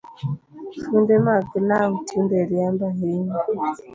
Funde 0.83 1.15
mag 1.25 1.45
law 1.69 1.91
tinde 2.07 2.37
riambo 2.49 2.83
ahinya 2.91 3.35